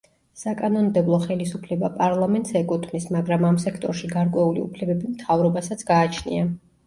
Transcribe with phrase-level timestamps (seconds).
[0.43, 6.49] საკანონმდებლო ხელისუფლება პარლამენტს ეკუთვნის, მაგრამ ამ სექტორში გარკვეული უფლებები მთავრობასაც გააჩნია.